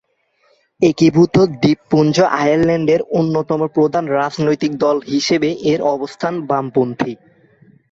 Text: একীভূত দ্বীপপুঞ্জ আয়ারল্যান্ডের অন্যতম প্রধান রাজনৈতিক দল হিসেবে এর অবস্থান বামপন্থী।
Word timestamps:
একীভূত 0.81 1.35
দ্বীপপুঞ্জ 1.61 2.15
আয়ারল্যান্ডের 2.39 3.01
অন্যতম 3.19 3.61
প্রধান 3.75 4.03
রাজনৈতিক 4.19 4.71
দল 4.83 4.97
হিসেবে 5.07 5.49
এর 5.71 5.79
অবস্থান 5.95 6.33
বামপন্থী। 6.49 7.13